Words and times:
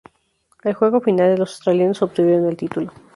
En 0.63 0.69
el 0.69 0.73
juego 0.73 0.99
final 0.99 1.35
los 1.37 1.51
australianos 1.51 2.01
obtuvieron 2.01 2.47
el 2.47 2.57
título. 2.57 2.91